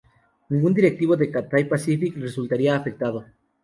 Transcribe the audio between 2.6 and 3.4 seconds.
afectado.